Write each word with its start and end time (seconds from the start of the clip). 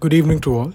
Good 0.00 0.14
evening 0.14 0.40
to 0.44 0.54
all. 0.56 0.72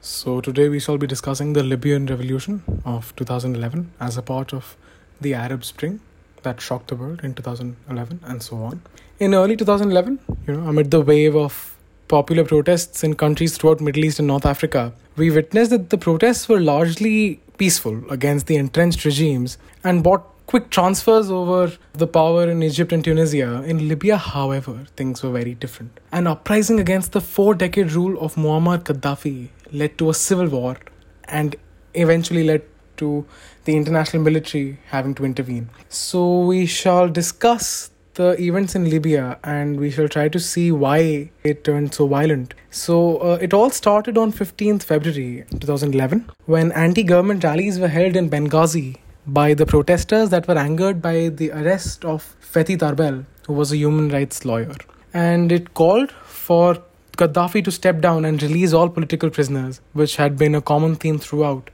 So, 0.00 0.40
today 0.40 0.68
we 0.68 0.78
shall 0.78 0.98
be 0.98 1.08
discussing 1.08 1.52
the 1.52 1.64
Libyan 1.64 2.06
revolution 2.06 2.62
of 2.84 3.12
2011 3.16 3.90
as 3.98 4.16
a 4.16 4.22
part 4.22 4.54
of 4.54 4.76
the 5.20 5.34
Arab 5.34 5.64
Spring 5.64 5.98
that 6.44 6.60
shocked 6.60 6.86
the 6.86 6.94
world 6.94 7.24
in 7.24 7.34
2011 7.34 8.20
and 8.22 8.40
so 8.40 8.58
on. 8.58 8.80
In 9.18 9.34
early 9.34 9.56
2011, 9.56 10.20
you 10.46 10.54
know, 10.54 10.68
amid 10.68 10.92
the 10.92 11.00
wave 11.00 11.34
of 11.34 11.74
popular 12.06 12.44
protests 12.44 13.02
in 13.02 13.16
countries 13.16 13.58
throughout 13.58 13.80
Middle 13.80 14.04
East 14.04 14.20
and 14.20 14.28
North 14.28 14.46
Africa, 14.46 14.92
we 15.16 15.32
witnessed 15.32 15.72
that 15.72 15.90
the 15.90 15.98
protests 15.98 16.48
were 16.48 16.60
largely 16.60 17.40
peaceful 17.56 18.08
against 18.12 18.46
the 18.46 18.54
entrenched 18.54 19.04
regimes 19.04 19.58
and 19.82 20.04
brought 20.04 20.24
quick 20.48 20.70
transfers 20.70 21.30
over 21.30 21.72
the 21.92 22.06
power 22.06 22.48
in 22.50 22.62
Egypt 22.62 22.90
and 22.90 23.04
Tunisia. 23.04 23.62
In 23.64 23.86
Libya, 23.86 24.16
however, 24.16 24.86
things 24.96 25.22
were 25.22 25.30
very 25.30 25.54
different. 25.54 26.00
An 26.10 26.26
uprising 26.26 26.80
against 26.80 27.12
the 27.12 27.20
four 27.20 27.54
decade 27.54 27.92
rule 27.92 28.18
of 28.18 28.34
Muammar 28.36 28.78
Gaddafi 28.82 29.48
led 29.72 29.98
to 29.98 30.08
a 30.08 30.14
civil 30.14 30.48
war 30.48 30.78
and 31.24 31.54
eventually 31.92 32.44
led 32.44 32.62
to 32.96 33.26
the 33.66 33.76
international 33.76 34.22
military 34.22 34.78
having 34.86 35.14
to 35.16 35.26
intervene. 35.26 35.68
So, 35.90 36.40
we 36.40 36.64
shall 36.64 37.10
discuss 37.10 37.90
the 38.14 38.30
events 38.42 38.74
in 38.74 38.88
Libya 38.88 39.38
and 39.44 39.78
we 39.78 39.90
shall 39.90 40.08
try 40.08 40.30
to 40.30 40.40
see 40.40 40.72
why 40.72 41.30
it 41.44 41.62
turned 41.62 41.92
so 41.92 42.06
violent. 42.06 42.54
So, 42.70 43.18
uh, 43.18 43.38
it 43.42 43.52
all 43.52 43.68
started 43.68 44.16
on 44.16 44.32
15th 44.32 44.82
February 44.82 45.44
2011 45.60 46.24
when 46.46 46.72
anti 46.72 47.02
government 47.02 47.44
rallies 47.44 47.78
were 47.78 47.88
held 47.88 48.16
in 48.16 48.30
Benghazi 48.30 48.96
by 49.28 49.52
the 49.52 49.66
protesters 49.66 50.30
that 50.30 50.48
were 50.48 50.56
angered 50.56 51.02
by 51.02 51.28
the 51.28 51.50
arrest 51.50 52.04
of 52.04 52.34
Fethi 52.40 52.78
Tarbel, 52.78 53.26
who 53.46 53.52
was 53.52 53.70
a 53.70 53.76
human 53.76 54.08
rights 54.08 54.44
lawyer. 54.46 54.74
And 55.12 55.52
it 55.52 55.74
called 55.74 56.10
for 56.10 56.82
Gaddafi 57.18 57.62
to 57.64 57.70
step 57.70 58.00
down 58.00 58.24
and 58.24 58.42
release 58.42 58.72
all 58.72 58.88
political 58.88 59.28
prisoners, 59.28 59.82
which 59.92 60.16
had 60.16 60.38
been 60.38 60.54
a 60.54 60.62
common 60.62 60.94
theme 60.94 61.18
throughout 61.18 61.68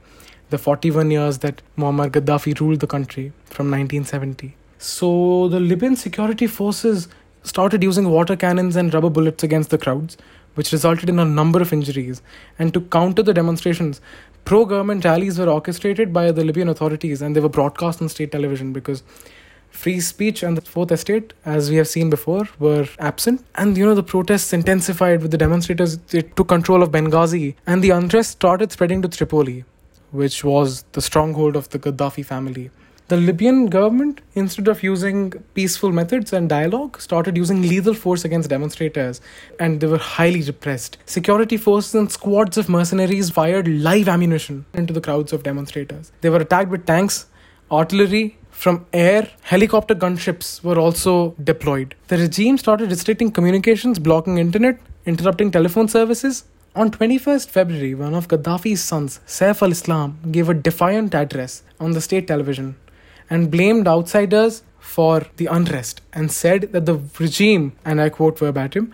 the 0.49 0.57
41 0.57 1.11
years 1.11 1.37
that 1.39 1.61
Muammar 1.77 2.09
Gaddafi 2.09 2.59
ruled 2.59 2.81
the 2.81 2.87
country 2.87 3.31
from 3.45 3.71
1970. 3.71 4.55
So 4.77 5.47
the 5.47 5.61
Libyan 5.61 5.95
security 5.95 6.47
forces 6.47 7.07
started 7.43 7.83
using 7.83 8.09
water 8.09 8.35
cannons 8.35 8.75
and 8.75 8.93
rubber 8.93 9.09
bullets 9.09 9.43
against 9.43 9.69
the 9.69 9.77
crowds, 9.77 10.17
which 10.55 10.71
resulted 10.71 11.09
in 11.09 11.19
a 11.19 11.25
number 11.25 11.61
of 11.61 11.71
injuries. 11.71 12.21
And 12.59 12.73
to 12.73 12.81
counter 12.81 13.23
the 13.23 13.33
demonstrations, 13.33 14.01
pro 14.45 14.63
government 14.65 15.03
rallies 15.03 15.37
were 15.39 15.49
orchestrated 15.49 16.13
by 16.13 16.31
the 16.31 16.43
Libyan 16.43 16.69
authorities 16.69 17.21
and 17.21 17.35
they 17.35 17.39
were 17.39 17.49
broadcast 17.49 18.01
on 18.01 18.09
state 18.09 18.31
television 18.31 18.71
because 18.71 19.03
free 19.71 19.99
speech 19.99 20.43
and 20.43 20.55
the 20.55 20.61
fourth 20.61 20.91
estate 20.91 21.33
as 21.43 21.69
we 21.69 21.75
have 21.75 21.87
seen 21.87 22.09
before 22.09 22.47
were 22.59 22.87
absent. 22.99 23.43
And 23.55 23.77
you 23.77 23.85
know 23.85 23.95
the 23.95 24.03
protests 24.03 24.53
intensified 24.53 25.21
with 25.21 25.31
the 25.31 25.37
demonstrators 25.37 25.97
they 25.97 26.21
took 26.21 26.47
control 26.47 26.83
of 26.83 26.91
benghazi 26.91 27.55
and 27.65 27.83
the 27.83 27.89
unrest 27.89 28.31
started 28.31 28.71
spreading 28.71 29.01
to 29.01 29.09
tripoli 29.09 29.65
which 30.11 30.43
was 30.43 30.83
the 30.93 31.01
stronghold 31.01 31.55
of 31.55 31.69
the 31.69 31.79
gaddafi 31.79 32.23
family 32.23 32.69
the 33.07 33.17
Libyan 33.17 33.67
government, 33.67 34.21
instead 34.33 34.67
of 34.67 34.81
using 34.81 35.31
peaceful 35.53 35.91
methods 35.91 36.33
and 36.33 36.49
dialogue, 36.49 36.99
started 36.99 37.37
using 37.37 37.61
lethal 37.61 37.93
force 37.93 38.25
against 38.25 38.49
demonstrators, 38.49 39.21
and 39.59 39.79
they 39.79 39.85
were 39.85 39.99
highly 39.99 40.41
repressed. 40.41 40.97
Security 41.05 41.55
forces 41.55 41.93
and 41.93 42.11
squads 42.11 42.57
of 42.57 42.67
mercenaries 42.67 43.29
fired 43.29 43.67
live 43.67 44.07
ammunition 44.07 44.65
into 44.73 44.91
the 44.91 45.01
crowds 45.01 45.33
of 45.33 45.43
demonstrators. 45.43 46.11
They 46.21 46.31
were 46.31 46.39
attacked 46.39 46.71
with 46.71 46.87
tanks, 46.87 47.27
artillery, 47.71 48.37
from 48.49 48.87
air, 48.91 49.29
helicopter 49.41 49.93
gunships 49.93 50.63
were 50.63 50.79
also 50.79 51.35
deployed. 51.43 51.93
The 52.07 52.17
regime 52.17 52.57
started 52.57 52.89
restricting 52.89 53.29
communications, 53.31 53.99
blocking 53.99 54.37
internet, 54.39 54.79
interrupting 55.05 55.51
telephone 55.51 55.89
services. 55.89 56.45
On 56.75 56.89
21st 56.89 57.49
February, 57.49 57.93
one 57.93 58.15
of 58.15 58.27
Gaddafi's 58.27 58.81
sons, 58.81 59.19
Saif 59.27 59.61
al 59.61 59.71
Islam, 59.71 60.17
gave 60.31 60.49
a 60.49 60.53
defiant 60.53 61.13
address 61.13 61.63
on 61.79 61.91
the 61.91 62.01
state 62.01 62.27
television 62.27 62.75
and 63.29 63.51
blamed 63.51 63.87
outsiders 63.87 64.63
for 64.79 65.25
the 65.37 65.47
unrest 65.47 66.01
and 66.13 66.31
said 66.31 66.71
that 66.73 66.85
the 66.85 66.99
regime, 67.19 67.73
and 67.83 67.99
I 67.99 68.09
quote 68.09 68.39
verbatim, 68.39 68.93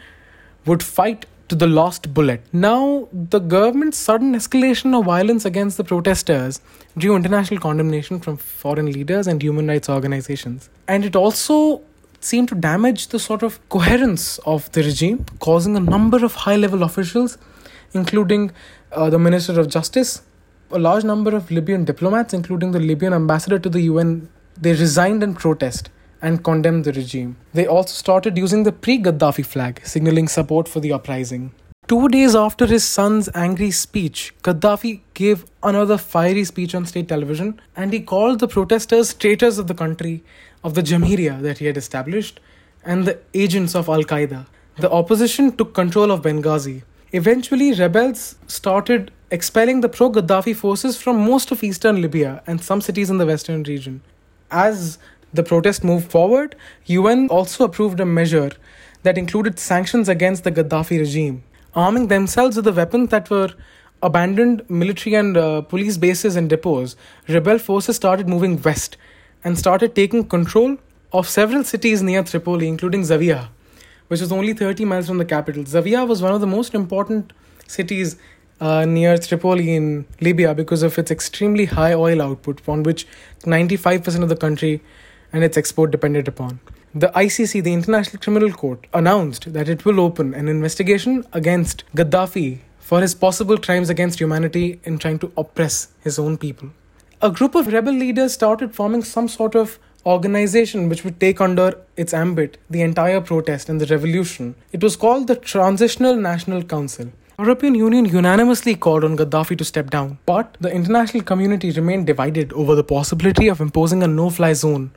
would 0.65 0.81
fight 0.81 1.25
to 1.49 1.55
the 1.55 1.67
last 1.67 2.13
bullet. 2.13 2.41
Now, 2.53 3.09
the 3.11 3.39
government's 3.39 3.97
sudden 3.97 4.33
escalation 4.33 4.97
of 4.97 5.05
violence 5.05 5.43
against 5.43 5.75
the 5.75 5.83
protesters 5.83 6.61
drew 6.97 7.15
international 7.15 7.59
condemnation 7.59 8.21
from 8.21 8.37
foreign 8.37 8.89
leaders 8.89 9.27
and 9.27 9.41
human 9.41 9.67
rights 9.67 9.89
organizations. 9.89 10.69
And 10.87 11.03
it 11.03 11.15
also 11.15 11.81
seemed 12.21 12.47
to 12.49 12.55
damage 12.55 13.07
the 13.07 13.19
sort 13.19 13.43
of 13.43 13.59
coherence 13.67 14.37
of 14.39 14.71
the 14.71 14.83
regime, 14.83 15.25
causing 15.39 15.75
a 15.75 15.79
number 15.79 16.23
of 16.23 16.35
high 16.35 16.55
level 16.55 16.83
officials, 16.83 17.37
including 17.93 18.51
uh, 18.93 19.09
the 19.09 19.19
Minister 19.19 19.59
of 19.59 19.67
Justice, 19.67 20.21
a 20.73 20.79
large 20.79 21.03
number 21.03 21.35
of 21.35 21.51
Libyan 21.51 21.85
diplomats, 21.85 22.33
including 22.33 22.71
the 22.71 22.79
Libyan 22.79 23.13
ambassador 23.13 23.59
to 23.59 23.69
the 23.69 23.81
UN, 23.81 24.29
they 24.59 24.71
resigned 24.71 25.23
in 25.23 25.33
protest 25.33 25.89
and 26.21 26.43
condemned 26.43 26.85
the 26.85 26.93
regime. 26.93 27.37
They 27.53 27.65
also 27.65 27.93
started 27.93 28.37
using 28.37 28.63
the 28.63 28.71
pre 28.71 29.01
Gaddafi 29.01 29.45
flag, 29.45 29.81
signaling 29.83 30.27
support 30.27 30.67
for 30.67 30.79
the 30.79 30.93
uprising. 30.93 31.51
Two 31.87 32.07
days 32.09 32.35
after 32.35 32.65
his 32.67 32.83
son's 32.83 33.27
angry 33.33 33.71
speech, 33.71 34.33
Gaddafi 34.43 35.01
gave 35.13 35.45
another 35.63 35.97
fiery 35.97 36.43
speech 36.43 36.75
on 36.75 36.85
state 36.85 37.09
television 37.09 37.59
and 37.75 37.91
he 37.91 37.99
called 37.99 38.39
the 38.39 38.47
protesters 38.47 39.13
traitors 39.13 39.57
of 39.57 39.67
the 39.67 39.73
country, 39.73 40.23
of 40.63 40.75
the 40.75 40.81
Jamahiriya 40.81 41.41
that 41.41 41.57
he 41.57 41.65
had 41.65 41.77
established, 41.77 42.39
and 42.85 43.05
the 43.05 43.19
agents 43.33 43.75
of 43.75 43.89
Al 43.89 44.03
Qaeda. 44.03 44.45
The 44.77 44.91
opposition 44.91 45.55
took 45.57 45.73
control 45.73 46.11
of 46.11 46.21
Benghazi. 46.21 46.83
Eventually, 47.11 47.73
rebels 47.73 48.35
started 48.47 49.11
expelling 49.31 49.79
the 49.79 49.89
pro 49.89 50.11
Gaddafi 50.11 50.53
forces 50.53 51.01
from 51.01 51.25
most 51.25 51.51
of 51.51 51.63
eastern 51.63 52.01
Libya 52.01 52.43
and 52.45 52.61
some 52.61 52.81
cities 52.81 53.09
in 53.09 53.17
the 53.17 53.25
western 53.25 53.63
region. 53.63 54.01
As 54.51 54.97
the 55.33 55.41
protest 55.41 55.85
moved 55.85 56.11
forward, 56.11 56.55
UN 56.85 57.29
also 57.29 57.63
approved 57.63 58.01
a 58.01 58.05
measure 58.05 58.51
that 59.03 59.17
included 59.17 59.57
sanctions 59.57 60.09
against 60.09 60.43
the 60.43 60.51
Gaddafi 60.51 60.99
regime, 60.99 61.43
arming 61.73 62.07
themselves 62.07 62.57
with 62.57 62.65
the 62.65 62.73
weapons 62.73 63.09
that 63.09 63.29
were 63.29 63.51
abandoned 64.03 64.69
military 64.69 65.15
and 65.15 65.37
uh, 65.37 65.61
police 65.61 65.95
bases 65.95 66.35
and 66.35 66.49
depots. 66.49 66.97
Rebel 67.29 67.57
forces 67.57 67.95
started 67.95 68.27
moving 68.27 68.61
west 68.61 68.97
and 69.45 69.57
started 69.57 69.95
taking 69.95 70.27
control 70.27 70.77
of 71.13 71.27
several 71.27 71.63
cities 71.63 72.03
near 72.03 72.23
Tripoli, 72.23 72.67
including 72.67 73.03
Zawiya, 73.03 73.47
which 74.09 74.19
was 74.19 74.31
only 74.31 74.53
30 74.53 74.83
miles 74.83 75.07
from 75.07 75.19
the 75.19 75.25
capital. 75.25 75.63
Zawiya 75.63 76.05
was 76.05 76.21
one 76.21 76.33
of 76.33 76.41
the 76.41 76.47
most 76.47 76.73
important 76.73 77.31
cities 77.67 78.17
uh, 78.61 78.85
near 78.85 79.17
Tripoli 79.17 79.75
in 79.75 80.05
Libya 80.21 80.53
because 80.53 80.83
of 80.83 80.97
its 80.97 81.11
extremely 81.11 81.65
high 81.65 81.93
oil 81.93 82.21
output, 82.21 82.61
on 82.69 82.83
which 82.83 83.07
95% 83.41 84.23
of 84.23 84.29
the 84.29 84.35
country 84.37 84.81
and 85.33 85.43
its 85.43 85.57
export 85.57 85.91
depended 85.91 86.27
upon. 86.27 86.59
The 86.93 87.07
ICC, 87.07 87.63
the 87.63 87.73
International 87.73 88.21
Criminal 88.21 88.51
Court, 88.51 88.85
announced 88.93 89.53
that 89.53 89.67
it 89.67 89.85
will 89.85 89.99
open 89.99 90.33
an 90.33 90.47
investigation 90.47 91.25
against 91.33 91.83
Gaddafi 91.95 92.59
for 92.79 93.01
his 93.01 93.15
possible 93.15 93.57
crimes 93.57 93.89
against 93.89 94.19
humanity 94.19 94.79
in 94.83 94.99
trying 94.99 95.17
to 95.19 95.31
oppress 95.37 95.87
his 96.01 96.19
own 96.19 96.37
people. 96.37 96.69
A 97.21 97.31
group 97.31 97.55
of 97.55 97.67
rebel 97.67 97.93
leaders 97.93 98.33
started 98.33 98.75
forming 98.75 99.03
some 99.03 99.27
sort 99.27 99.55
of 99.55 99.79
organization 100.05 100.89
which 100.89 101.03
would 101.03 101.19
take 101.19 101.39
under 101.39 101.79
its 101.95 102.13
ambit 102.13 102.57
the 102.69 102.81
entire 102.81 103.21
protest 103.21 103.69
and 103.69 103.79
the 103.79 103.85
revolution. 103.85 104.55
It 104.71 104.83
was 104.83 104.95
called 104.95 105.27
the 105.27 105.35
Transitional 105.35 106.15
National 106.15 106.63
Council. 106.63 107.11
European 107.41 107.73
Union 107.73 108.05
unanimously 108.05 108.75
called 108.75 109.03
on 109.03 109.17
Gaddafi 109.17 109.57
to 109.57 109.65
step 109.65 109.89
down, 109.89 110.19
but 110.27 110.55
the 110.61 110.71
international 110.71 111.23
community 111.23 111.71
remained 111.71 112.05
divided 112.05 112.53
over 112.53 112.75
the 112.75 112.83
possibility 112.83 113.47
of 113.47 113.59
imposing 113.59 114.03
a 114.03 114.07
no-fly 114.07 114.53
zone 114.53 114.91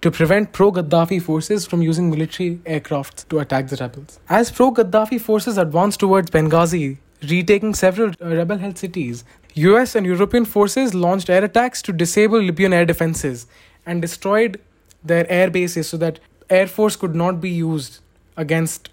to 0.00 0.10
prevent 0.10 0.54
pro-Gaddafi 0.54 1.20
forces 1.20 1.66
from 1.66 1.82
using 1.82 2.08
military 2.08 2.56
aircrafts 2.64 3.28
to 3.28 3.38
attack 3.40 3.68
the 3.68 3.76
rebels. 3.76 4.18
As 4.30 4.50
pro-Gaddafi 4.50 5.20
forces 5.20 5.58
advanced 5.58 6.00
towards 6.00 6.30
Benghazi, 6.30 6.96
retaking 7.28 7.74
several 7.74 8.14
uh, 8.22 8.34
rebel-held 8.34 8.78
cities, 8.78 9.22
US 9.56 9.94
and 9.94 10.06
European 10.06 10.46
forces 10.46 10.94
launched 10.94 11.28
air 11.28 11.44
attacks 11.44 11.82
to 11.82 11.92
disable 11.92 12.40
Libyan 12.40 12.72
air 12.72 12.86
defenses 12.86 13.46
and 13.84 14.00
destroyed 14.00 14.58
their 15.04 15.30
air 15.30 15.50
bases 15.50 15.90
so 15.90 15.98
that 15.98 16.18
air 16.48 16.66
force 16.66 16.96
could 16.96 17.14
not 17.14 17.42
be 17.42 17.50
used 17.50 18.00
against 18.38 18.88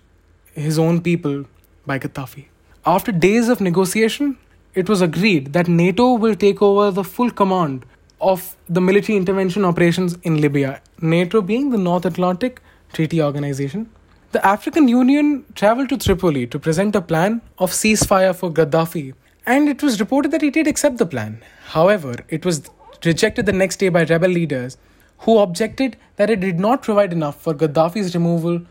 his 0.53 0.77
own 0.77 0.99
people 0.99 1.45
by 1.85 1.99
Gaddafi. 1.99 2.47
After 2.89 3.11
days 3.11 3.49
of 3.49 3.59
negotiation, 3.59 4.37
it 4.73 4.87
was 4.87 5.01
agreed 5.01 5.51
that 5.51 5.67
NATO 5.67 6.13
will 6.13 6.35
take 6.35 6.61
over 6.61 6.89
the 6.89 7.03
full 7.03 7.29
command 7.29 7.85
of 8.21 8.55
the 8.69 8.79
military 8.79 9.17
intervention 9.17 9.65
operations 9.65 10.17
in 10.23 10.39
Libya, 10.39 10.81
NATO 11.01 11.41
being 11.41 11.71
the 11.71 11.77
North 11.77 12.05
Atlantic 12.05 12.61
Treaty 12.93 13.21
Organization. 13.21 13.89
The 14.31 14.45
African 14.45 14.87
Union 14.87 15.43
traveled 15.53 15.89
to 15.89 15.97
Tripoli 15.97 16.47
to 16.47 16.57
present 16.57 16.95
a 16.95 17.01
plan 17.01 17.41
of 17.57 17.71
ceasefire 17.71 18.33
for 18.33 18.49
Gaddafi, 18.49 19.13
and 19.45 19.67
it 19.67 19.83
was 19.83 19.99
reported 19.99 20.31
that 20.31 20.41
he 20.41 20.49
did 20.49 20.65
accept 20.65 20.97
the 20.97 21.05
plan. 21.05 21.43
However, 21.65 22.15
it 22.29 22.45
was 22.45 22.69
rejected 23.03 23.47
the 23.47 23.51
next 23.51 23.81
day 23.81 23.89
by 23.89 24.05
rebel 24.05 24.29
leaders 24.29 24.77
who 25.25 25.39
objected 25.39 25.97
that 26.15 26.29
it 26.29 26.39
did 26.39 26.57
not 26.57 26.83
provide 26.83 27.11
enough 27.11 27.41
for 27.41 27.53
Gaddafi's 27.53 28.15
removal 28.15 28.61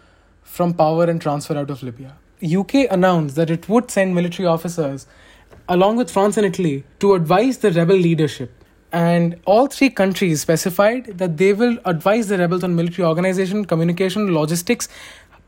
from 0.42 0.72
power 0.72 1.04
and 1.04 1.20
transfer 1.20 1.58
out 1.58 1.68
of 1.68 1.82
Libya. 1.82 2.16
UK 2.42 2.90
announced 2.90 3.36
that 3.36 3.50
it 3.50 3.68
would 3.68 3.90
send 3.90 4.14
military 4.14 4.46
officers, 4.46 5.06
along 5.68 5.96
with 5.96 6.10
France 6.10 6.36
and 6.36 6.46
Italy, 6.46 6.84
to 7.00 7.14
advise 7.14 7.58
the 7.58 7.70
rebel 7.70 7.96
leadership. 7.96 8.52
And 8.92 9.40
all 9.44 9.66
three 9.66 9.90
countries 9.90 10.40
specified 10.42 11.18
that 11.18 11.36
they 11.38 11.52
will 11.52 11.78
advise 11.84 12.28
the 12.28 12.38
rebels 12.38 12.62
on 12.62 12.76
military 12.76 13.06
organization, 13.06 13.64
communication, 13.64 14.32
logistics, 14.32 14.88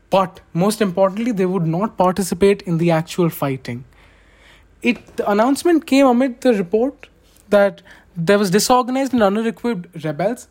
but 0.09 0.39
most 0.53 0.81
importantly, 0.81 1.31
they 1.31 1.45
would 1.45 1.67
not 1.67 1.97
participate 1.97 2.63
in 2.63 2.79
the 2.79 2.91
actual 2.91 3.29
fighting. 3.29 3.85
It 4.81 5.17
the 5.17 5.29
announcement 5.29 5.85
came 5.85 6.05
amid 6.05 6.41
the 6.41 6.53
report 6.53 7.09
that 7.49 7.81
there 8.15 8.39
was 8.39 8.49
disorganized 8.49 9.13
and 9.13 9.23
under-equipped 9.23 10.03
rebels 10.03 10.47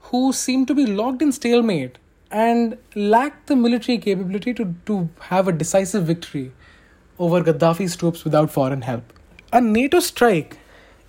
who 0.00 0.32
seemed 0.32 0.68
to 0.68 0.74
be 0.74 0.86
locked 0.86 1.22
in 1.22 1.32
stalemate 1.32 1.98
and 2.30 2.76
lacked 2.94 3.46
the 3.46 3.56
military 3.56 3.98
capability 3.98 4.54
to, 4.54 4.74
to 4.86 5.08
have 5.20 5.48
a 5.48 5.52
decisive 5.52 6.04
victory 6.04 6.52
over 7.18 7.42
Gaddafi's 7.42 7.96
troops 7.96 8.24
without 8.24 8.50
foreign 8.50 8.82
help. 8.82 9.12
A 9.52 9.60
NATO 9.60 10.00
strike 10.00 10.58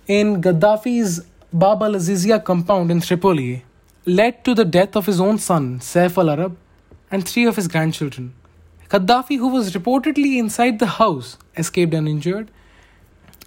in 0.06 0.40
Gaddafi's 0.40 1.26
Bab 1.52 1.82
al 1.82 1.92
Azizia 1.92 2.44
compound 2.44 2.90
in 2.90 3.00
Tripoli 3.00 3.64
led 4.04 4.44
to 4.44 4.54
the 4.54 4.64
death 4.64 4.96
of 4.96 5.06
his 5.06 5.18
own 5.18 5.38
son, 5.38 5.80
Saif 5.80 6.18
al 6.18 6.28
Arab, 6.30 6.56
and 7.10 7.26
three 7.26 7.46
of 7.46 7.56
his 7.56 7.68
grandchildren. 7.68 8.34
Gaddafi, 8.90 9.38
who 9.38 9.48
was 9.48 9.72
reportedly 9.72 10.36
inside 10.36 10.78
the 10.78 10.86
house, 10.86 11.38
escaped 11.56 11.94
uninjured. 11.94 12.50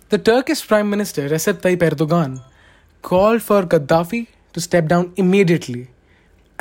The 0.09 0.17
Turkish 0.17 0.67
Prime 0.67 0.89
Minister 0.89 1.29
Recep 1.29 1.61
Tayyip 1.61 1.91
Erdogan 1.91 2.43
called 3.03 3.41
for 3.43 3.63
Gaddafi 3.63 4.27
to 4.53 4.59
step 4.59 4.87
down 4.87 5.13
immediately, 5.15 5.90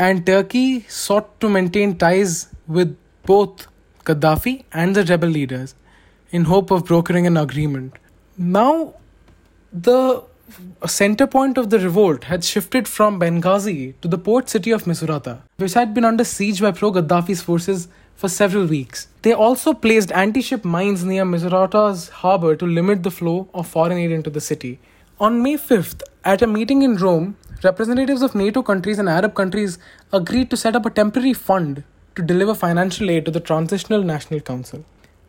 and 0.06 0.24
Turkey 0.24 0.86
sought 0.88 1.28
to 1.40 1.48
maintain 1.54 1.96
ties 2.02 2.48
with 2.66 2.96
both 3.26 3.66
Gaddafi 4.04 4.64
and 4.72 4.96
the 4.96 5.04
rebel 5.04 5.28
leaders 5.28 5.74
in 6.30 6.44
hope 6.44 6.70
of 6.70 6.86
brokering 6.86 7.26
an 7.26 7.36
agreement. 7.36 7.98
Now, 8.38 8.94
the 9.72 10.22
center 10.86 11.26
point 11.26 11.58
of 11.58 11.68
the 11.68 11.78
revolt 11.78 12.24
had 12.24 12.44
shifted 12.44 12.88
from 12.88 13.20
Benghazi 13.20 13.94
to 14.00 14.08
the 14.08 14.16
port 14.16 14.48
city 14.48 14.70
of 14.70 14.84
Misurata, 14.84 15.42
which 15.58 15.74
had 15.74 15.92
been 15.92 16.06
under 16.06 16.24
siege 16.24 16.62
by 16.62 16.70
pro 16.70 16.92
Gaddafi's 16.92 17.42
forces 17.42 17.88
for 18.14 18.30
several 18.30 18.66
weeks. 18.66 19.06
They 19.20 19.34
also 19.34 19.74
placed 19.74 20.12
anti 20.12 20.40
ship 20.40 20.64
mines 20.64 21.04
near 21.04 21.24
Misurata's 21.24 22.08
harbor 22.24 22.56
to 22.56 22.66
limit 22.66 23.02
the 23.02 23.10
flow 23.10 23.48
of 23.52 23.68
foreign 23.68 23.98
aid 23.98 24.12
into 24.12 24.30
the 24.30 24.40
city. 24.40 24.80
On 25.18 25.42
May 25.42 25.56
5th, 25.58 26.02
at 26.24 26.40
a 26.40 26.46
meeting 26.46 26.82
in 26.82 26.96
Rome, 26.96 27.36
representatives 27.62 28.22
of 28.22 28.34
NATO 28.34 28.62
countries 28.62 28.98
and 28.98 29.08
Arab 29.08 29.34
countries 29.34 29.78
agreed 30.12 30.50
to 30.50 30.56
set 30.56 30.76
up 30.76 30.86
a 30.86 30.90
temporary 30.90 31.32
fund 31.32 31.84
to 32.16 32.22
deliver 32.22 32.54
financial 32.54 33.10
aid 33.10 33.24
to 33.26 33.30
the 33.30 33.40
Transitional 33.40 34.02
National 34.02 34.40
Council. 34.40 34.84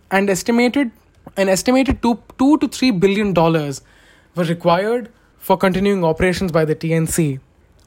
And 0.10 0.30
estimated 0.30 0.92
an 1.38 1.50
estimated 1.50 2.02
two, 2.02 2.20
two 2.38 2.58
to 2.58 2.68
three 2.68 2.92
billion 2.92 3.34
dollars 3.34 3.82
were 4.36 4.44
required 4.44 5.10
for 5.38 5.58
continuing 5.58 6.04
operations 6.04 6.52
by 6.52 6.66
the 6.66 6.76
TNC. 6.76 7.40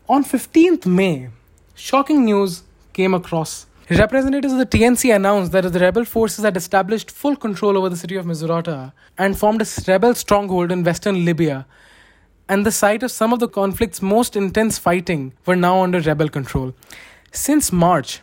On 0.08 0.24
15th 0.24 0.86
May, 0.86 1.28
shocking 1.74 2.24
news 2.24 2.62
came 2.92 3.14
across. 3.14 3.66
Representatives 3.90 4.52
of 4.52 4.58
the 4.58 4.66
TNC 4.66 5.14
announced 5.14 5.52
that 5.52 5.70
the 5.70 5.78
rebel 5.78 6.04
forces 6.04 6.44
had 6.44 6.56
established 6.56 7.10
full 7.10 7.36
control 7.36 7.76
over 7.76 7.88
the 7.88 7.96
city 7.96 8.16
of 8.16 8.24
Misurata 8.24 8.92
and 9.18 9.38
formed 9.38 9.60
a 9.62 9.66
rebel 9.86 10.14
stronghold 10.14 10.72
in 10.72 10.84
western 10.84 11.24
Libya. 11.24 11.66
And 12.48 12.66
the 12.66 12.72
site 12.72 13.02
of 13.02 13.10
some 13.10 13.32
of 13.32 13.40
the 13.40 13.48
conflict's 13.48 14.02
most 14.02 14.36
intense 14.36 14.78
fighting 14.78 15.32
were 15.46 15.56
now 15.56 15.82
under 15.82 16.00
rebel 16.00 16.28
control. 16.28 16.74
Since 17.32 17.72
March, 17.72 18.20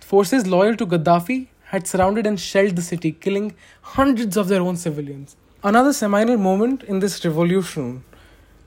forces 0.00 0.46
loyal 0.46 0.76
to 0.76 0.86
Gaddafi 0.86 1.48
had 1.64 1.86
surrounded 1.86 2.26
and 2.26 2.40
shelled 2.40 2.76
the 2.76 2.82
city, 2.82 3.12
killing 3.12 3.54
hundreds 3.82 4.36
of 4.36 4.48
their 4.48 4.60
own 4.60 4.76
civilians. 4.76 5.36
Another 5.62 5.92
seminal 5.92 6.38
moment 6.38 6.82
in 6.84 7.00
this 7.00 7.24
revolution 7.24 8.02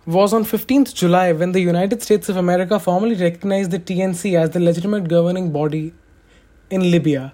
was 0.06 0.32
on 0.34 0.44
15th 0.44 0.94
July 0.94 1.32
when 1.32 1.54
the 1.54 1.60
United 1.60 2.02
States 2.04 2.30
of 2.30 2.38
America 2.38 2.80
formally 2.80 3.16
recognized 3.16 3.72
the 3.72 3.80
TNC 3.80 4.38
as 4.38 4.52
the 4.52 4.60
legitimate 4.60 5.08
governing 5.08 5.52
body 5.52 5.94
in 6.70 6.92
Libya 6.92 7.34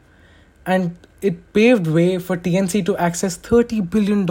and 0.65 0.95
it 1.21 1.51
paved 1.53 1.87
way 1.87 2.17
for 2.19 2.37
TNC 2.37 2.85
to 2.85 2.95
access 2.97 3.37
$30 3.37 3.89
billion 3.89 4.25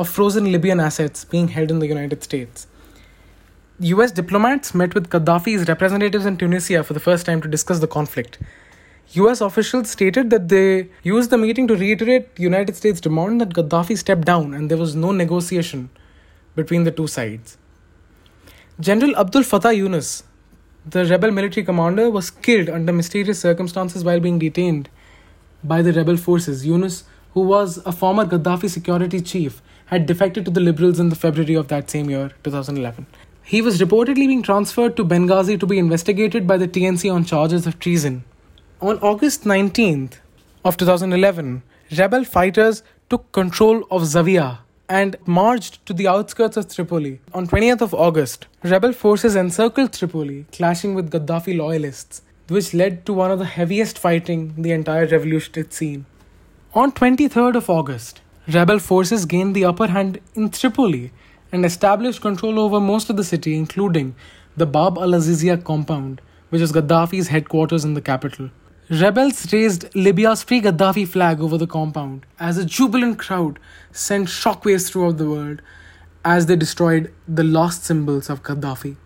of 0.00 0.08
frozen 0.08 0.50
Libyan 0.50 0.80
assets 0.80 1.26
being 1.26 1.48
held 1.48 1.70
in 1.70 1.78
the 1.78 1.86
United 1.86 2.24
States. 2.24 2.66
US 3.80 4.10
diplomats 4.10 4.74
met 4.74 4.94
with 4.94 5.10
Gaddafi's 5.10 5.68
representatives 5.68 6.24
in 6.24 6.38
Tunisia 6.38 6.82
for 6.82 6.94
the 6.94 7.00
first 7.08 7.26
time 7.26 7.42
to 7.42 7.48
discuss 7.48 7.80
the 7.80 7.86
conflict. 7.86 8.38
US 9.12 9.42
officials 9.42 9.90
stated 9.90 10.30
that 10.30 10.48
they 10.48 10.88
used 11.02 11.28
the 11.28 11.36
meeting 11.36 11.68
to 11.68 11.76
reiterate 11.76 12.34
the 12.36 12.42
United 12.42 12.76
States' 12.76 13.00
demand 13.00 13.42
that 13.42 13.50
Gaddafi 13.50 13.98
step 13.98 14.24
down 14.24 14.54
and 14.54 14.70
there 14.70 14.78
was 14.78 14.94
no 14.94 15.12
negotiation 15.12 15.90
between 16.56 16.84
the 16.84 16.90
two 16.90 17.06
sides. 17.06 17.58
General 18.80 19.16
Abdul 19.16 19.42
Fattah 19.42 19.76
Yunus, 19.76 20.22
the 20.88 21.04
rebel 21.04 21.30
military 21.30 21.64
commander, 21.64 22.08
was 22.08 22.30
killed 22.30 22.70
under 22.70 22.92
mysterious 22.92 23.40
circumstances 23.40 24.02
while 24.02 24.20
being 24.20 24.38
detained 24.38 24.88
by 25.62 25.82
the 25.82 25.92
rebel 25.92 26.16
forces. 26.16 26.64
Yunus, 26.64 27.04
who 27.34 27.42
was 27.42 27.78
a 27.84 27.92
former 27.92 28.24
Gaddafi 28.24 28.70
security 28.70 29.20
chief, 29.20 29.60
had 29.90 30.06
defected 30.06 30.44
to 30.44 30.50
the 30.52 30.60
liberals 30.60 31.00
in 31.00 31.08
the 31.08 31.16
February 31.16 31.54
of 31.54 31.66
that 31.66 31.90
same 31.90 32.08
year, 32.08 32.30
2011. 32.44 33.06
He 33.42 33.60
was 33.60 33.80
reportedly 33.80 34.28
being 34.28 34.42
transferred 34.42 34.96
to 34.96 35.04
Benghazi 35.04 35.58
to 35.58 35.66
be 35.66 35.78
investigated 35.78 36.46
by 36.46 36.56
the 36.56 36.68
TNC 36.68 37.12
on 37.12 37.24
charges 37.24 37.66
of 37.66 37.80
treason. 37.80 38.22
On 38.80 39.00
August 39.00 39.42
19th 39.44 40.18
of 40.64 40.76
2011, 40.76 41.64
rebel 41.98 42.22
fighters 42.22 42.84
took 43.08 43.32
control 43.32 43.82
of 43.90 44.02
Zawiya 44.02 44.58
and 44.88 45.16
marched 45.26 45.84
to 45.86 45.92
the 45.92 46.06
outskirts 46.06 46.56
of 46.56 46.72
Tripoli. 46.72 47.20
On 47.34 47.48
20th 47.48 47.80
of 47.80 47.92
August, 47.92 48.46
rebel 48.62 48.92
forces 48.92 49.34
encircled 49.34 49.92
Tripoli, 49.92 50.46
clashing 50.52 50.94
with 50.94 51.10
Gaddafi 51.10 51.56
loyalists, 51.56 52.22
which 52.46 52.72
led 52.74 53.04
to 53.06 53.12
one 53.12 53.32
of 53.32 53.40
the 53.40 53.52
heaviest 53.58 53.98
fighting 53.98 54.54
the 54.56 54.70
entire 54.70 55.06
revolution 55.06 55.54
had 55.54 55.72
seen. 55.72 56.06
On 56.74 56.92
23rd 56.92 57.56
of 57.56 57.68
August, 57.68 58.20
rebel 58.54 58.78
forces 58.78 59.24
gained 59.24 59.54
the 59.54 59.64
upper 59.64 59.86
hand 59.86 60.20
in 60.34 60.50
Tripoli 60.50 61.12
and 61.52 61.64
established 61.64 62.20
control 62.20 62.58
over 62.58 62.80
most 62.80 63.10
of 63.10 63.16
the 63.16 63.24
city, 63.24 63.56
including 63.56 64.14
the 64.56 64.66
Bab 64.66 64.98
al 64.98 65.10
Azizia 65.10 65.62
compound, 65.62 66.20
which 66.50 66.62
is 66.62 66.72
Gaddafi's 66.72 67.28
headquarters 67.28 67.84
in 67.84 67.94
the 67.94 68.00
capital. 68.00 68.50
Rebels 68.90 69.52
raised 69.52 69.84
Libya's 69.94 70.42
Free 70.42 70.60
Gaddafi 70.60 71.06
flag 71.06 71.40
over 71.40 71.56
the 71.56 71.66
compound 71.66 72.26
as 72.38 72.58
a 72.58 72.64
jubilant 72.64 73.18
crowd 73.18 73.58
sent 73.92 74.26
shockwaves 74.26 74.90
throughout 74.90 75.16
the 75.16 75.28
world 75.28 75.62
as 76.24 76.46
they 76.46 76.56
destroyed 76.56 77.12
the 77.28 77.44
lost 77.44 77.84
symbols 77.84 78.28
of 78.28 78.42
Gaddafi. 78.42 78.96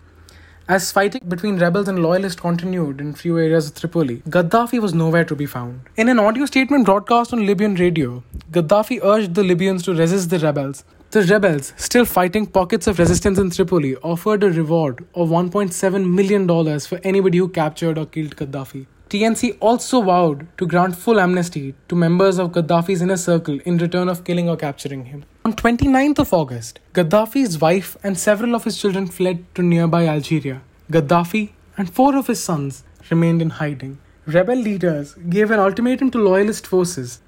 As 0.66 0.90
fighting 0.90 1.20
between 1.28 1.58
rebels 1.58 1.88
and 1.88 1.98
loyalists 1.98 2.40
continued 2.40 2.98
in 2.98 3.12
few 3.12 3.38
areas 3.38 3.68
of 3.68 3.74
Tripoli, 3.74 4.22
Gaddafi 4.30 4.80
was 4.80 4.94
nowhere 4.94 5.22
to 5.26 5.36
be 5.36 5.44
found. 5.44 5.80
In 5.98 6.08
an 6.08 6.18
audio 6.18 6.46
statement 6.46 6.86
broadcast 6.86 7.34
on 7.34 7.44
Libyan 7.44 7.74
radio, 7.74 8.22
Gaddafi 8.50 9.00
urged 9.04 9.34
the 9.34 9.42
Libyans 9.44 9.82
to 9.82 9.94
resist 9.94 10.30
the 10.30 10.38
rebels. 10.38 10.84
The 11.10 11.22
rebels, 11.24 11.74
still 11.76 12.06
fighting 12.06 12.46
pockets 12.46 12.86
of 12.86 12.98
resistance 12.98 13.38
in 13.38 13.50
Tripoli, 13.50 13.96
offered 13.96 14.42
a 14.42 14.50
reward 14.50 15.04
of 15.14 15.28
$1.7 15.28 16.10
million 16.10 16.48
for 16.80 16.98
anybody 17.04 17.36
who 17.36 17.48
captured 17.50 17.98
or 17.98 18.06
killed 18.06 18.34
Gaddafi. 18.34 18.86
TNC 19.10 19.58
also 19.60 20.00
vowed 20.00 20.48
to 20.56 20.66
grant 20.66 20.96
full 20.96 21.20
amnesty 21.20 21.74
to 21.88 21.94
members 21.94 22.38
of 22.38 22.52
Gaddafi's 22.52 23.02
inner 23.02 23.18
circle 23.18 23.60
in 23.66 23.76
return 23.76 24.08
of 24.08 24.24
killing 24.24 24.48
or 24.48 24.56
capturing 24.56 25.04
him. 25.04 25.24
On 25.46 25.52
29th 25.52 26.20
of 26.20 26.32
August, 26.32 26.80
Gaddafi's 26.94 27.60
wife 27.60 27.98
and 28.02 28.18
several 28.18 28.54
of 28.54 28.64
his 28.64 28.78
children 28.78 29.06
fled 29.06 29.44
to 29.54 29.62
nearby 29.62 30.06
Algeria. 30.06 30.62
Gaddafi 30.90 31.50
and 31.76 31.92
four 31.92 32.16
of 32.16 32.28
his 32.28 32.42
sons 32.42 32.82
remained 33.10 33.42
in 33.42 33.50
hiding. 33.50 33.98
Rebel 34.26 34.56
leaders 34.56 35.12
gave 35.28 35.50
an 35.50 35.60
ultimatum 35.60 36.10
to 36.12 36.18
loyalist 36.18 36.66
forces. 36.66 37.20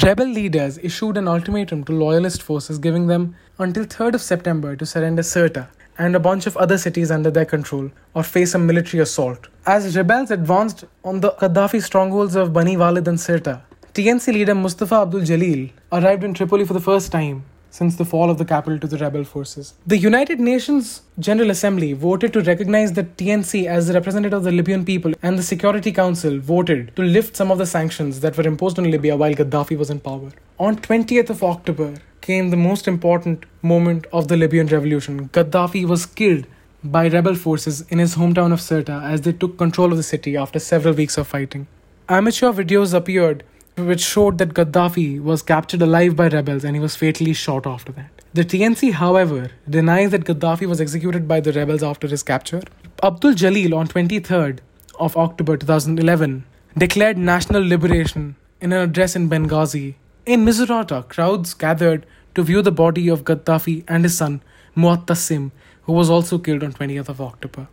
Rebel 0.00 0.28
leaders 0.28 0.78
issued 0.78 1.16
an 1.16 1.26
ultimatum 1.26 1.82
to 1.86 1.92
loyalist 1.92 2.40
forces 2.40 2.78
giving 2.78 3.08
them 3.08 3.34
until 3.58 3.84
3rd 3.84 4.14
of 4.14 4.22
September 4.22 4.76
to 4.76 4.86
surrender 4.86 5.22
Sirte, 5.22 5.66
and 5.98 6.14
a 6.14 6.20
bunch 6.20 6.46
of 6.46 6.56
other 6.56 6.78
cities 6.78 7.10
under 7.10 7.32
their 7.32 7.44
control 7.44 7.90
or 8.14 8.22
face 8.22 8.54
a 8.54 8.60
military 8.60 9.02
assault. 9.02 9.48
As 9.66 9.96
rebels 9.96 10.30
advanced 10.30 10.84
on 11.02 11.18
the 11.18 11.32
Gaddafi 11.32 11.82
strongholds 11.82 12.36
of 12.36 12.52
Bani 12.52 12.76
Walid 12.76 13.08
and 13.08 13.18
Sirte, 13.18 13.60
TNC 13.92 14.32
leader 14.32 14.54
Mustafa 14.54 14.94
Abdul 15.02 15.22
Jalil 15.22 15.72
arrived 15.90 16.22
in 16.22 16.32
Tripoli 16.32 16.64
for 16.64 16.74
the 16.74 16.86
first 16.92 17.10
time 17.10 17.44
since 17.76 17.96
the 17.96 18.04
fall 18.12 18.30
of 18.30 18.38
the 18.38 18.44
capital 18.44 18.78
to 18.78 18.86
the 18.86 18.98
rebel 18.98 19.24
forces. 19.24 19.74
The 19.86 19.98
United 19.98 20.40
Nations 20.40 21.02
General 21.18 21.50
Assembly 21.50 21.92
voted 21.92 22.32
to 22.32 22.42
recognize 22.42 22.92
the 22.94 23.04
TNC 23.04 23.66
as 23.66 23.86
the 23.88 23.94
representative 23.94 24.38
of 24.38 24.44
the 24.44 24.52
Libyan 24.52 24.84
people, 24.84 25.12
and 25.22 25.38
the 25.38 25.42
Security 25.52 25.92
Council 25.92 26.38
voted 26.38 26.94
to 26.96 27.02
lift 27.02 27.36
some 27.36 27.50
of 27.50 27.58
the 27.58 27.66
sanctions 27.66 28.20
that 28.20 28.36
were 28.36 28.46
imposed 28.46 28.78
on 28.78 28.90
Libya 28.90 29.16
while 29.16 29.34
Gaddafi 29.34 29.76
was 29.76 29.90
in 29.90 30.00
power. 30.00 30.30
On 30.58 30.76
20th 30.76 31.30
of 31.30 31.42
October, 31.44 31.94
came 32.26 32.50
the 32.50 32.56
most 32.56 32.88
important 32.88 33.44
moment 33.62 34.06
of 34.12 34.28
the 34.28 34.36
Libyan 34.36 34.66
revolution. 34.66 35.28
Gaddafi 35.28 35.86
was 35.86 36.06
killed 36.06 36.46
by 36.82 37.06
rebel 37.08 37.36
forces 37.42 37.82
in 37.88 37.98
his 38.04 38.16
hometown 38.16 38.52
of 38.52 38.60
Sirte 38.60 38.96
as 39.10 39.20
they 39.22 39.32
took 39.32 39.58
control 39.58 39.92
of 39.92 39.96
the 39.96 40.02
city 40.02 40.36
after 40.36 40.58
several 40.58 40.94
weeks 40.94 41.18
of 41.18 41.26
fighting. 41.26 41.66
Amateur 42.08 42.52
videos 42.52 42.94
appeared 42.94 43.44
which 43.76 44.00
showed 44.00 44.38
that 44.38 44.54
Gaddafi 44.54 45.22
was 45.22 45.42
captured 45.42 45.82
alive 45.82 46.16
by 46.16 46.28
rebels 46.28 46.64
and 46.64 46.74
he 46.74 46.80
was 46.80 46.96
fatally 46.96 47.34
shot 47.34 47.66
after 47.66 47.92
that. 47.92 48.10
The 48.32 48.44
TNC, 48.44 48.92
however, 48.92 49.50
denies 49.68 50.10
that 50.10 50.24
Gaddafi 50.24 50.66
was 50.66 50.80
executed 50.80 51.28
by 51.28 51.40
the 51.40 51.52
rebels 51.52 51.82
after 51.82 52.06
his 52.06 52.22
capture. 52.22 52.62
Abdul 53.02 53.34
Jalil, 53.34 53.76
on 53.76 53.86
23rd 53.86 54.60
of 54.98 55.16
October 55.16 55.56
2011, 55.58 56.44
declared 56.78 57.18
national 57.18 57.62
liberation 57.62 58.36
in 58.60 58.72
an 58.72 58.80
address 58.80 59.14
in 59.14 59.28
Benghazi. 59.28 59.94
In 60.24 60.44
Misrata, 60.44 61.06
crowds 61.08 61.54
gathered 61.54 62.06
to 62.34 62.42
view 62.42 62.62
the 62.62 62.72
body 62.72 63.08
of 63.08 63.24
Gaddafi 63.24 63.84
and 63.86 64.04
his 64.04 64.16
son, 64.16 64.42
Mu'tasim, 64.74 65.50
who 65.82 65.92
was 65.92 66.10
also 66.10 66.38
killed 66.38 66.64
on 66.64 66.72
20th 66.72 67.08
of 67.08 67.20
October. 67.20 67.68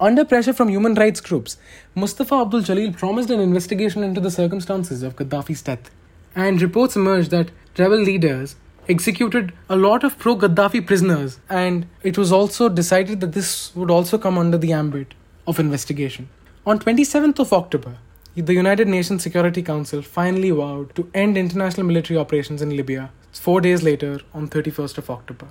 Under 0.00 0.24
pressure 0.24 0.52
from 0.52 0.68
human 0.68 0.94
rights 0.94 1.20
groups, 1.20 1.58
Mustafa 1.96 2.36
Abdul 2.36 2.60
Jalil 2.60 2.96
promised 2.96 3.30
an 3.30 3.40
investigation 3.40 4.04
into 4.04 4.20
the 4.20 4.30
circumstances 4.30 5.02
of 5.02 5.16
Gaddafi's 5.16 5.60
death. 5.60 5.90
And 6.36 6.62
reports 6.62 6.94
emerged 6.94 7.32
that 7.32 7.50
rebel 7.76 7.98
leaders 7.98 8.54
executed 8.88 9.52
a 9.68 9.74
lot 9.74 10.04
of 10.04 10.16
pro 10.16 10.36
Gaddafi 10.36 10.86
prisoners, 10.86 11.40
and 11.50 11.88
it 12.04 12.16
was 12.16 12.30
also 12.30 12.68
decided 12.68 13.18
that 13.20 13.32
this 13.32 13.74
would 13.74 13.90
also 13.90 14.18
come 14.18 14.38
under 14.38 14.56
the 14.56 14.72
ambit 14.72 15.14
of 15.48 15.58
investigation. 15.58 16.28
On 16.64 16.78
27th 16.78 17.40
of 17.40 17.52
October, 17.52 17.98
the 18.36 18.54
United 18.54 18.86
Nations 18.86 19.24
Security 19.24 19.64
Council 19.64 20.00
finally 20.00 20.52
vowed 20.52 20.94
to 20.94 21.10
end 21.12 21.36
international 21.36 21.84
military 21.84 22.16
operations 22.16 22.62
in 22.62 22.76
Libya 22.76 23.10
four 23.32 23.60
days 23.60 23.82
later 23.82 24.20
on 24.32 24.48
31st 24.48 24.98
of 24.98 25.10
October. 25.10 25.48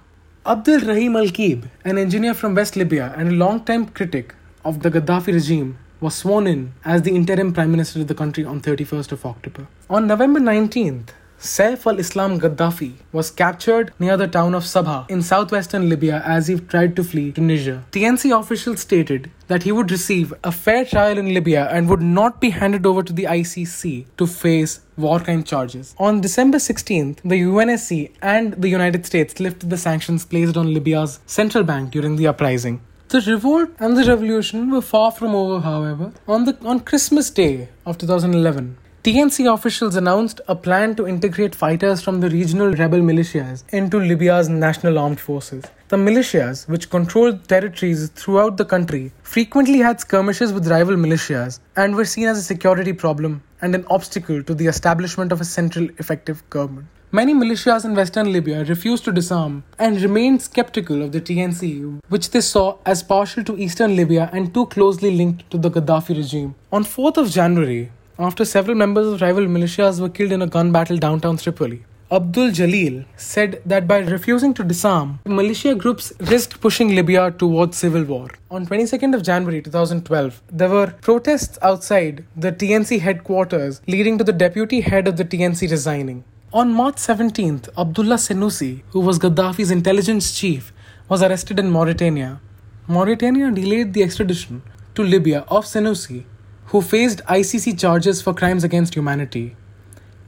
Abdul 0.48 0.80
Rahim 0.80 1.18
Al 1.18 1.26
Kib, 1.26 1.64
an 1.84 1.98
engineer 1.98 2.34
from 2.34 2.56
West 2.56 2.78
Libya 2.78 3.14
and 3.18 3.28
a 3.28 3.32
long-time 3.34 3.88
critic 3.88 4.34
of 4.64 4.82
the 4.82 4.90
Gaddafi 4.90 5.34
regime, 5.34 5.78
was 6.00 6.16
sworn 6.16 6.48
in 6.48 6.72
as 6.86 7.02
the 7.02 7.14
interim 7.14 7.52
prime 7.52 7.70
minister 7.70 8.00
of 8.00 8.08
the 8.08 8.16
country 8.16 8.46
on 8.46 8.62
31st 8.62 9.12
of 9.12 9.26
October. 9.26 9.68
On 9.90 10.08
November 10.08 10.40
19th, 10.40 11.10
Saif 11.40 11.86
al-Islam 11.86 12.40
Gaddafi 12.40 12.94
was 13.12 13.30
captured 13.30 13.94
near 14.00 14.18
the 14.18 14.28
town 14.28 14.56
of 14.56 14.64
Sabha 14.64 15.08
in 15.08 15.22
southwestern 15.22 15.88
Libya 15.88 16.24
as 16.26 16.48
he 16.48 16.60
tried 16.60 16.96
to 16.96 17.04
flee 17.04 17.32
to 17.34 17.42
Niger. 17.42 17.84
TNC 17.92 18.38
officials 18.40 18.80
stated 18.80 19.30
that 19.48 19.62
he 19.62 19.72
would 19.72 19.92
receive 19.92 20.34
a 20.44 20.52
fair 20.52 20.84
trial 20.84 21.16
in 21.20 21.36
Libya 21.36 21.68
and 21.72 21.88
would 21.90 22.02
not 22.02 22.42
be 22.42 22.50
handed 22.50 22.88
over 22.88 23.04
to 23.04 23.14
the 23.14 23.26
ICC 23.26 24.08
to 24.18 24.26
face 24.26 24.80
war 24.98 25.20
crime 25.20 25.44
charges. 25.44 25.94
On 26.00 26.22
December 26.22 26.58
16th, 26.58 27.20
the 27.24 27.40
UNSC 27.44 28.14
and 28.20 28.54
the 28.54 28.70
United 28.70 29.06
States 29.06 29.40
lifted 29.40 29.70
the 29.70 29.78
sanctions 29.78 30.26
placed 30.26 30.58
on 30.58 30.74
Libya's 30.74 31.20
central 31.28 31.64
bank 31.64 31.92
during 31.92 32.16
the 32.16 32.26
uprising. 32.26 32.82
The 33.10 33.22
revolt 33.22 33.70
and 33.80 33.96
the 33.96 34.04
revolution 34.06 34.72
were 34.72 34.82
far 34.82 35.12
from 35.12 35.36
over, 35.36 35.62
however. 35.62 36.12
On 36.28 36.46
the 36.46 36.58
on 36.66 36.80
Christmas 36.80 37.30
Day 37.30 37.70
of 37.86 38.00
2011, 38.00 38.76
TNC 39.08 39.50
officials 39.54 39.96
announced 39.96 40.42
a 40.50 40.54
plan 40.54 40.94
to 40.94 41.08
integrate 41.08 41.56
fighters 41.56 42.02
from 42.02 42.20
the 42.20 42.30
regional 42.30 42.74
rebel 42.74 43.00
militias 43.00 43.64
into 43.70 44.00
Libya's 44.00 44.50
national 44.50 45.00
armed 45.00 45.22
forces. 45.22 45.64
The 45.88 45.96
militias, 45.96 46.68
which 46.68 46.90
controlled 46.90 47.48
territories 47.48 48.10
throughout 48.10 48.58
the 48.58 48.66
country, 48.66 49.14
frequently 49.24 49.78
had 49.78 50.02
skirmishes 50.02 50.52
with 50.52 50.68
rival 50.68 50.98
militias 50.98 51.62
and 51.78 51.96
were 51.96 52.04
seen 52.04 52.28
as 52.28 52.38
a 52.38 52.44
security 52.44 52.92
problem 52.92 53.42
and 53.62 53.74
an 53.76 53.86
obstacle 53.90 54.44
to 54.44 54.54
the 54.54 54.68
establishment 54.68 55.32
of 55.32 55.40
a 55.40 55.46
central 55.46 55.88
effective 56.00 56.44
government. 56.50 56.88
Many 57.14 57.34
militias 57.34 57.86
in 57.86 57.96
western 57.96 58.34
Libya 58.34 58.66
refused 58.66 59.06
to 59.06 59.14
disarm 59.14 59.64
and 59.80 60.02
remained 60.02 60.42
skeptical 60.42 61.02
of 61.02 61.14
the 61.14 61.22
TNC, 61.22 62.02
which 62.10 62.32
they 62.32 62.42
saw 62.42 62.80
as 62.86 63.02
partial 63.02 63.46
to 63.46 63.58
eastern 63.58 63.96
Libya 63.96 64.30
and 64.34 64.54
too 64.54 64.66
closely 64.66 65.16
linked 65.16 65.50
to 65.52 65.58
the 65.58 65.72
Gaddafi 65.72 66.18
regime. 66.18 66.56
On 66.74 66.84
4th 66.84 67.16
of 67.16 67.30
January, 67.32 67.90
after 68.20 68.44
several 68.46 68.76
members 68.76 69.08
of 69.08 69.22
rival 69.22 69.46
militias 69.46 70.00
were 70.00 70.10
killed 70.10 70.32
in 70.32 70.42
a 70.42 70.48
gun 70.48 70.72
battle 70.72 70.98
downtown 70.98 71.38
Tripoli. 71.38 71.84
Abdul 72.10 72.52
Jalil 72.52 73.06
said 73.18 73.62
that 73.66 73.88
by 73.88 74.00
refusing 74.00 74.54
to 74.56 74.64
disarm, 74.64 75.20
militia 75.26 75.76
groups 75.76 76.14
risked 76.22 76.60
pushing 76.62 76.96
Libya 76.96 77.32
towards 77.32 77.78
civil 77.78 78.04
war. 78.06 78.30
On 78.50 78.66
22nd 78.66 79.14
of 79.14 79.24
January 79.24 79.62
2012, 79.62 80.42
there 80.52 80.70
were 80.70 80.96
protests 81.02 81.60
outside 81.62 82.24
the 82.36 82.52
TNC 82.52 83.02
headquarters 83.02 83.82
leading 83.88 84.18
to 84.18 84.24
the 84.24 84.34
deputy 84.34 84.82
head 84.82 85.08
of 85.08 85.18
the 85.18 85.26
TNC 85.26 85.70
resigning. 85.70 86.24
On 86.54 86.74
March 86.74 86.96
17th, 86.96 87.70
Abdullah 87.78 88.16
Senussi, 88.16 88.84
who 88.92 89.02
was 89.02 89.20
Gaddafi's 89.20 89.70
intelligence 89.70 90.34
chief, 90.40 90.72
was 91.10 91.22
arrested 91.22 91.60
in 91.60 91.70
Mauritania. 91.70 92.40
Mauritania 92.88 93.52
delayed 93.52 93.94
the 93.94 94.02
extradition 94.02 94.64
to 94.96 95.04
Libya 95.04 95.44
of 95.50 95.66
Senussi 95.66 96.24
who 96.68 96.82
faced 96.82 97.24
ICC 97.26 97.80
charges 97.80 98.22
for 98.22 98.34
crimes 98.34 98.64
against 98.64 98.94
humanity, 98.94 99.56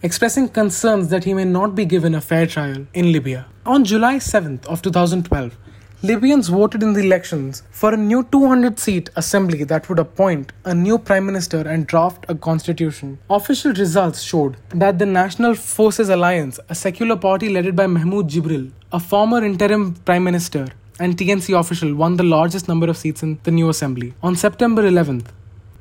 expressing 0.01 0.47
concerns 0.47 1.09
that 1.09 1.25
he 1.25 1.33
may 1.33 1.43
not 1.43 1.75
be 1.75 1.83
given 1.83 2.15
a 2.15 2.21
fair 2.21 2.47
trial 2.47 2.85
in 2.93 3.11
Libya. 3.11 3.45
On 3.65 3.83
July 3.83 4.15
7th 4.15 4.65
of 4.65 4.81
2012, 4.81 5.57
Libyans 6.01 6.47
voted 6.47 6.81
in 6.81 6.93
the 6.93 7.01
elections 7.01 7.63
for 7.71 7.93
a 7.93 7.97
new 7.97 8.23
200 8.31 8.79
seat 8.79 9.09
assembly 9.17 9.65
that 9.65 9.89
would 9.89 9.99
appoint 9.99 10.53
a 10.63 10.73
new 10.73 10.97
prime 10.97 11.25
minister 11.25 11.59
and 11.67 11.85
draft 11.87 12.25
a 12.29 12.35
constitution. 12.35 13.19
Official 13.29 13.73
results 13.73 14.21
showed 14.21 14.55
that 14.69 14.97
the 14.97 15.05
National 15.05 15.55
Forces 15.55 16.07
Alliance, 16.07 16.57
a 16.69 16.73
secular 16.73 17.17
party 17.17 17.49
led 17.49 17.75
by 17.75 17.85
Mahmoud 17.85 18.29
Jibril, 18.29 18.71
a 18.93 18.99
former 19.01 19.43
interim 19.43 19.95
prime 20.05 20.23
minister 20.23 20.69
and 21.01 21.17
TNC 21.17 21.59
official, 21.59 21.93
won 21.93 22.15
the 22.15 22.23
largest 22.23 22.69
number 22.69 22.89
of 22.89 22.95
seats 22.95 23.23
in 23.23 23.37
the 23.43 23.51
new 23.51 23.67
assembly. 23.67 24.13
On 24.23 24.37
September 24.37 24.89
11th, 24.89 25.27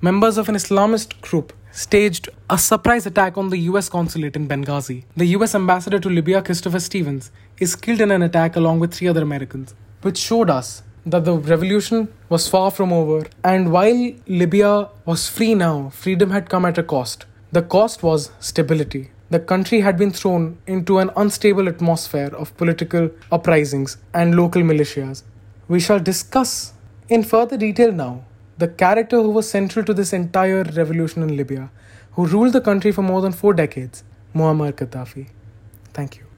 members 0.01 0.39
of 0.39 0.49
an 0.49 0.55
Islamist 0.55 1.21
group 1.23 1.53
staged 1.73 2.29
a 2.49 2.57
surprise 2.57 3.05
attack 3.05 3.37
on 3.37 3.49
the 3.51 3.59
US 3.71 3.89
consulate 3.89 4.37
in 4.37 4.47
Benghazi. 4.47 5.05
The 5.17 5.27
US 5.39 5.57
ambassador 5.57 5.99
to 5.99 6.09
Libya, 6.09 6.41
Christopher 6.41 6.79
Stevens, 6.79 7.33
is 7.59 7.75
killed 7.75 8.01
in 8.01 8.13
an 8.13 8.23
attack 8.23 8.55
along 8.55 8.79
with 8.79 8.95
three 8.95 9.09
other 9.09 9.23
Americans, 9.23 9.75
which 10.03 10.17
showed 10.17 10.51
us 10.51 10.83
that 11.05 11.25
the 11.25 11.37
revolution 11.37 12.09
was 12.29 12.47
far 12.47 12.71
from 12.71 12.93
over. 12.93 13.27
And 13.43 13.73
while 13.73 14.13
Libya 14.29 14.89
was 15.05 15.29
free 15.29 15.57
now, 15.57 15.89
freedom 15.89 16.31
had 16.31 16.49
come 16.49 16.65
at 16.65 16.79
a 16.79 16.85
cost. 16.85 17.27
The 17.51 17.63
cost 17.63 18.05
was 18.05 18.31
stability. 18.39 19.11
The 19.31 19.41
country 19.41 19.81
had 19.81 19.99
been 19.99 20.13
thrown 20.13 20.59
into 20.69 20.99
an 20.99 21.11
unstable 21.17 21.69
atmosphere 21.69 22.31
of 22.37 22.57
political 22.57 23.11
uprisings 23.33 23.97
and 24.15 24.37
local 24.37 24.63
militias. 24.63 25.25
We 25.67 25.81
shall 25.81 25.99
discuss 25.99 26.73
in 27.09 27.25
further 27.25 27.57
detail 27.57 27.91
now 27.91 28.25
the 28.59 28.69
character 28.69 29.23
who 29.23 29.31
was 29.31 29.49
central 29.49 29.85
to 29.85 29.95
this 29.95 30.13
entire 30.13 30.65
revolution 30.65 31.23
in 31.23 31.37
Libya, 31.37 31.71
who 32.13 32.27
ruled 32.27 32.53
the 32.53 32.61
country 32.61 32.91
for 32.93 33.03
more 33.03 33.21
than 33.21 33.33
four 33.33 33.55
decades, 33.55 34.03
Muammar 34.35 34.73
Gaddafi. 34.73 35.29
Thank 35.93 36.17
you. 36.17 36.25